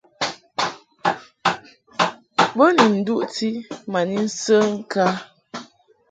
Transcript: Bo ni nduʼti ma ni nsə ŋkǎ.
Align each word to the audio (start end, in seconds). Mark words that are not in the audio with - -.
Bo 2.55 2.65
ni 2.75 2.85
nduʼti 2.97 3.49
ma 3.91 3.99
ni 4.07 4.17
nsə 4.25 4.55
ŋkǎ. 4.73 5.05